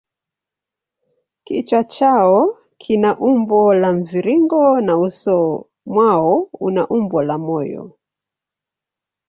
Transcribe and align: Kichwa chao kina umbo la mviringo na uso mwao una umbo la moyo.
Kichwa 1.45 1.81
chao 1.93 2.39
kina 2.81 3.09
umbo 3.29 3.73
la 3.81 3.89
mviringo 3.97 4.63
na 4.85 4.93
uso 5.07 5.37
mwao 5.93 6.33
una 6.67 6.83
umbo 6.95 7.17
la 7.27 7.35
moyo. 7.45 7.83